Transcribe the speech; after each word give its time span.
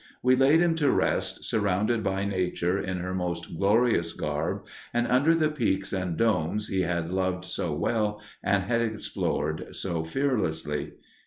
We 0.23 0.35
laid 0.35 0.61
him 0.61 0.73
to 0.77 0.89
rest, 0.89 1.45
surrounded 1.45 2.03
by 2.03 2.25
nature 2.25 2.79
in 2.79 2.97
Her 3.01 3.13
most 3.13 3.55
glorious 3.55 4.13
garb, 4.13 4.65
and 4.95 5.05
under 5.05 5.35
the 5.35 5.51
peaks 5.51 5.93
and 5.93 6.17
domes 6.17 6.69
he 6.69 6.81
had 6.81 7.11
loved 7.13 7.45
so 7.45 7.71
well 7.75 8.19
and 8.41 8.63
had 8.63 8.81
explored 8.81 9.75
so 9.75 10.03
fearlessly. 10.03 10.93